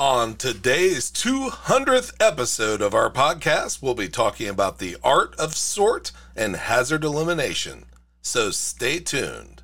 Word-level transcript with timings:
On 0.00 0.34
today's 0.34 1.10
200th 1.10 2.14
episode 2.20 2.80
of 2.80 2.94
our 2.94 3.10
podcast, 3.10 3.82
we'll 3.82 3.94
be 3.94 4.08
talking 4.08 4.48
about 4.48 4.78
the 4.78 4.96
art 5.04 5.38
of 5.38 5.54
sort 5.54 6.10
and 6.34 6.56
hazard 6.56 7.04
elimination. 7.04 7.84
So 8.22 8.50
stay 8.50 9.00
tuned. 9.00 9.62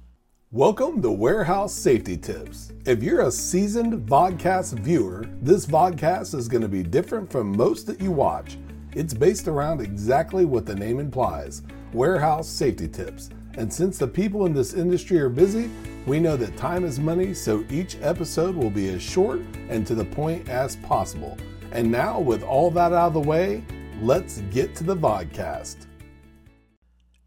Welcome 0.52 1.00
to 1.00 1.10
Warehouse 1.10 1.72
Safety 1.72 2.18
Tips. 2.18 2.70
If 2.84 3.02
you're 3.02 3.22
a 3.22 3.30
seasoned 3.30 4.06
vodcast 4.06 4.78
viewer, 4.80 5.24
this 5.40 5.64
vodcast 5.64 6.34
is 6.34 6.48
going 6.48 6.60
to 6.60 6.68
be 6.68 6.82
different 6.82 7.32
from 7.32 7.56
most 7.56 7.86
that 7.86 8.02
you 8.02 8.12
watch. 8.12 8.58
It's 8.94 9.14
based 9.14 9.48
around 9.48 9.80
exactly 9.80 10.44
what 10.44 10.66
the 10.66 10.74
name 10.74 11.00
implies 11.00 11.62
warehouse 11.94 12.46
safety 12.46 12.88
tips. 12.88 13.30
And 13.54 13.72
since 13.72 13.96
the 13.96 14.06
people 14.06 14.44
in 14.44 14.52
this 14.52 14.74
industry 14.74 15.18
are 15.18 15.30
busy, 15.30 15.70
we 16.06 16.20
know 16.20 16.36
that 16.36 16.56
time 16.56 16.84
is 16.84 17.00
money, 17.00 17.34
so 17.34 17.64
each 17.68 17.96
episode 18.00 18.54
will 18.54 18.70
be 18.70 18.88
as 18.88 19.02
short 19.02 19.40
and 19.68 19.86
to 19.86 19.94
the 19.94 20.04
point 20.04 20.48
as 20.48 20.76
possible. 20.76 21.36
And 21.72 21.90
now, 21.90 22.20
with 22.20 22.42
all 22.42 22.70
that 22.70 22.92
out 22.92 23.08
of 23.08 23.14
the 23.14 23.20
way, 23.20 23.64
let's 24.00 24.38
get 24.52 24.74
to 24.76 24.84
the 24.84 24.96
vodcast. 24.96 25.86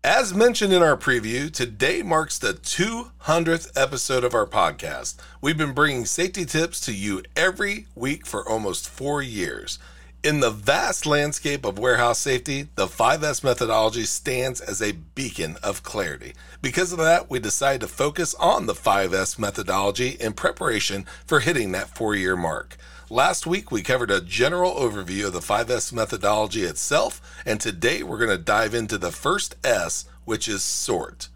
As 0.01 0.33
mentioned 0.33 0.71
in 0.71 0.81
our 0.81 0.95
preview, 0.95 1.51
today 1.51 2.01
marks 2.01 2.39
the 2.39 2.53
200th 2.53 3.69
episode 3.75 4.23
of 4.23 4.33
our 4.33 4.45
podcast. 4.45 5.17
We've 5.41 5.57
been 5.57 5.73
bringing 5.73 6.05
safety 6.05 6.45
tips 6.45 6.79
to 6.85 6.93
you 6.93 7.21
every 7.35 7.87
week 7.95 8.25
for 8.25 8.47
almost 8.47 8.87
four 8.87 9.21
years. 9.21 9.77
In 10.21 10.41
the 10.41 10.51
vast 10.51 11.05
landscape 11.05 11.63
of 11.63 11.79
warehouse 11.79 12.19
safety, 12.19 12.67
the 12.75 12.87
5S 12.87 13.41
methodology 13.41 14.03
stands 14.03 14.59
as 14.59 14.81
a 14.81 14.91
beacon 14.91 15.55
of 15.63 15.81
clarity. 15.81 16.33
Because 16.61 16.91
of 16.91 16.97
that, 16.97 17.29
we 17.29 17.39
decided 17.39 17.79
to 17.79 17.87
focus 17.87 18.35
on 18.35 18.65
the 18.65 18.73
5S 18.73 19.39
methodology 19.39 20.17
in 20.19 20.33
preparation 20.33 21.05
for 21.25 21.39
hitting 21.39 21.71
that 21.71 21.95
four 21.95 22.15
year 22.15 22.35
mark. 22.35 22.75
Last 23.09 23.47
week, 23.47 23.71
we 23.71 23.81
covered 23.81 24.11
a 24.11 24.19
general 24.19 24.73
overview 24.73 25.27
of 25.27 25.31
the 25.31 25.39
5S 25.39 25.93
methodology 25.93 26.63
itself, 26.63 27.21
and 27.45 27.61
today 27.61 28.03
we're 28.03 28.17
going 28.17 28.29
to 28.29 28.43
dive 28.43 28.73
into 28.73 28.97
the 28.97 29.13
first 29.13 29.55
S, 29.63 30.03
which 30.25 30.49
is 30.49 30.61
sort. 30.61 31.29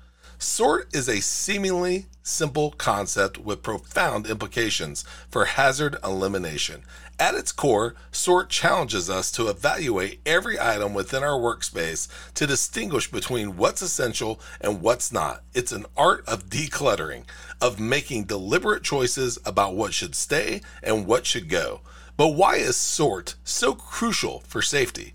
Sort 0.43 0.93
is 0.93 1.07
a 1.07 1.21
seemingly 1.21 2.07
simple 2.21 2.71
concept 2.71 3.37
with 3.37 3.63
profound 3.63 4.27
implications 4.27 5.05
for 5.31 5.45
hazard 5.45 5.95
elimination. 6.03 6.83
At 7.17 7.33
its 7.33 7.53
core, 7.53 7.95
sort 8.11 8.49
challenges 8.49 9.09
us 9.09 9.31
to 9.31 9.47
evaluate 9.47 10.19
every 10.25 10.59
item 10.59 10.93
within 10.93 11.23
our 11.23 11.39
workspace 11.39 12.09
to 12.33 12.45
distinguish 12.45 13.09
between 13.09 13.55
what's 13.55 13.81
essential 13.81 14.41
and 14.59 14.81
what's 14.81 15.13
not. 15.13 15.43
It's 15.53 15.71
an 15.71 15.85
art 15.95 16.27
of 16.27 16.49
decluttering, 16.49 17.23
of 17.61 17.79
making 17.79 18.25
deliberate 18.25 18.83
choices 18.83 19.39
about 19.45 19.77
what 19.77 19.93
should 19.93 20.13
stay 20.13 20.61
and 20.83 21.07
what 21.07 21.25
should 21.25 21.47
go. 21.47 21.79
But 22.17 22.35
why 22.35 22.57
is 22.57 22.75
sort 22.75 23.35
so 23.45 23.73
crucial 23.73 24.41
for 24.41 24.61
safety? 24.61 25.13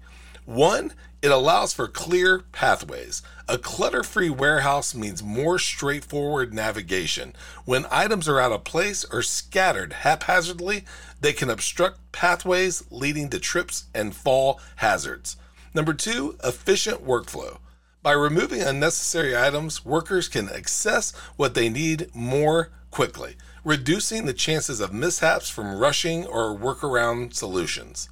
One, 0.48 0.94
it 1.20 1.30
allows 1.30 1.74
for 1.74 1.86
clear 1.88 2.38
pathways. 2.52 3.20
A 3.50 3.58
clutter 3.58 4.02
free 4.02 4.30
warehouse 4.30 4.94
means 4.94 5.22
more 5.22 5.58
straightforward 5.58 6.54
navigation. 6.54 7.34
When 7.66 7.84
items 7.90 8.26
are 8.30 8.40
out 8.40 8.52
of 8.52 8.64
place 8.64 9.04
or 9.12 9.20
scattered 9.20 9.92
haphazardly, 9.92 10.86
they 11.20 11.34
can 11.34 11.50
obstruct 11.50 12.12
pathways 12.12 12.82
leading 12.90 13.28
to 13.28 13.38
trips 13.38 13.84
and 13.94 14.16
fall 14.16 14.58
hazards. 14.76 15.36
Number 15.74 15.92
two, 15.92 16.38
efficient 16.42 17.04
workflow. 17.04 17.58
By 18.02 18.12
removing 18.12 18.62
unnecessary 18.62 19.36
items, 19.36 19.84
workers 19.84 20.28
can 20.28 20.48
access 20.48 21.14
what 21.36 21.52
they 21.52 21.68
need 21.68 22.08
more 22.14 22.70
quickly, 22.90 23.36
reducing 23.64 24.24
the 24.24 24.32
chances 24.32 24.80
of 24.80 24.94
mishaps 24.94 25.50
from 25.50 25.76
rushing 25.76 26.24
or 26.24 26.56
workaround 26.56 27.34
solutions. 27.34 28.08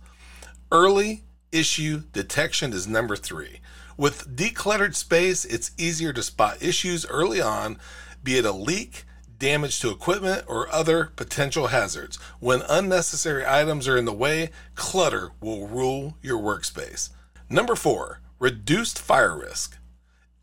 Early 0.71 1.23
issue 1.53 2.03
detection 2.13 2.73
is 2.73 2.87
number 2.87 3.17
three. 3.17 3.61
With 3.97 4.37
decluttered 4.37 4.95
space, 4.95 5.45
it's 5.45 5.71
easier 5.79 6.13
to 6.13 6.23
spot 6.23 6.63
issues 6.63 7.07
early 7.07 7.41
on, 7.41 7.79
be 8.23 8.37
it 8.37 8.45
a 8.45 8.53
leak, 8.53 9.05
damage 9.39 9.81
to 9.81 9.91
equipment, 9.91 10.45
or 10.47 10.73
other 10.73 11.13
potential 11.17 11.69
hazards. 11.69 12.17
When 12.41 12.63
unnecessary 12.69 13.47
items 13.47 13.89
are 13.89 13.97
in 13.97 14.05
the 14.05 14.13
way, 14.13 14.51
clutter 14.75 15.33
will 15.41 15.67
rule 15.67 16.17
your 16.23 16.39
workspace. 16.39 17.11
Number 17.49 17.75
four, 17.75 18.21
reduced 18.39 18.99
fire 18.99 19.39
risk. 19.39 19.79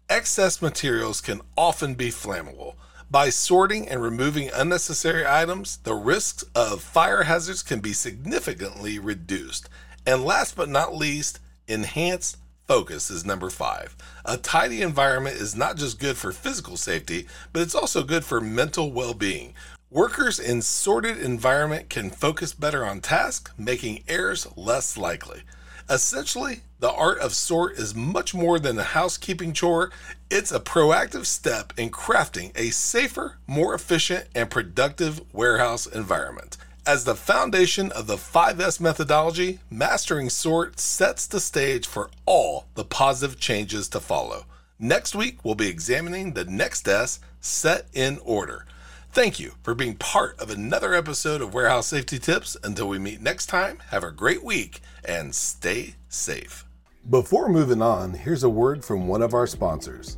Excess 0.10 0.62
materials 0.62 1.22
can 1.22 1.42
often 1.58 1.96
be 1.96 2.10
flammable. 2.10 2.76
By 3.10 3.30
sorting 3.30 3.88
and 3.88 4.02
removing 4.02 4.50
unnecessary 4.54 5.26
items, 5.28 5.78
the 5.78 5.94
risks 5.94 6.44
of 6.56 6.82
fire 6.82 7.24
hazards 7.24 7.62
can 7.62 7.80
be 7.80 7.94
significantly 7.94 8.98
reduced. 8.98 9.70
And 10.06 10.26
last 10.26 10.56
but 10.56 10.70
not 10.70 10.96
least, 10.96 11.40
enhanced 11.68 12.38
focus 12.68 13.10
is 13.10 13.26
number 13.26 13.50
five. 13.50 13.96
A 14.26 14.38
tidy 14.38 14.82
environment 14.82 15.38
is 15.38 15.56
not 15.56 15.78
just 15.78 16.00
good 16.00 16.18
for 16.18 16.32
physical 16.32 16.78
safety, 16.78 17.28
but 17.52 17.62
it's 17.62 17.76
also 17.76 18.04
good 18.04 18.26
for 18.26 18.42
mental 18.42 18.92
well 18.92 19.14
being. 19.14 19.54
Workers 19.90 20.40
in 20.40 20.62
sorted 20.62 21.20
environment 21.20 21.90
can 21.90 22.10
focus 22.10 22.54
better 22.54 22.84
on 22.84 23.00
tasks, 23.00 23.52
making 23.58 24.04
errors 24.08 24.48
less 24.58 24.98
likely. 24.98 25.44
Essentially, 25.90 26.62
the 26.80 26.92
art 26.92 27.20
of 27.20 27.34
sort 27.34 27.78
is 27.78 27.94
much 27.94 28.34
more 28.34 28.58
than 28.58 28.80
a 28.80 28.84
housekeeping 28.84 29.54
chore. 29.54 29.92
It's 30.32 30.52
a 30.52 30.60
proactive 30.60 31.26
step 31.26 31.74
in 31.78 31.92
crafting 31.92 32.52
a 32.58 32.72
safer, 32.72 33.38
more 33.46 33.74
efficient, 33.74 34.28
and 34.34 34.50
productive 34.50 35.22
warehouse 35.32 35.86
environment. 35.86 36.58
As 36.86 37.06
the 37.06 37.16
foundation 37.16 37.94
of 37.94 38.08
the 38.08 38.18
5S 38.18 38.82
methodology, 38.82 39.60
mastering 39.70 40.30
sort 40.30 40.82
sets 40.82 41.26
the 41.26 41.40
stage 41.40 41.88
for 41.88 42.10
all 42.26 42.66
the 42.76 42.84
positive 42.84 43.40
changes 43.40 43.88
to 43.90 44.02
follow. 44.02 44.46
Next 44.78 45.16
week, 45.16 45.46
we'll 45.46 45.56
be 45.56 45.70
examining 45.70 46.34
the 46.34 46.44
next 46.44 46.86
S, 46.90 47.22
set 47.40 47.88
in 47.94 48.20
order. 48.26 48.66
Thank 49.14 49.40
you 49.40 49.54
for 49.64 49.74
being 49.74 49.96
part 49.96 50.38
of 50.42 50.50
another 50.50 50.94
episode 50.94 51.40
of 51.40 51.54
Warehouse 51.54 51.88
Safety 51.88 52.20
Tips. 52.20 52.58
Until 52.66 52.90
we 52.90 53.00
meet 53.00 53.22
next 53.22 53.46
time, 53.46 53.80
have 53.92 54.04
a 54.04 54.12
great 54.12 54.44
week 54.44 54.82
and 55.06 55.34
stay 55.34 55.96
safe. 56.10 56.66
Before 57.10 57.48
moving 57.48 57.82
on, 57.82 58.14
here's 58.14 58.44
a 58.44 58.50
word 58.50 58.84
from 58.84 59.08
one 59.08 59.22
of 59.22 59.34
our 59.34 59.48
sponsors. 59.48 60.18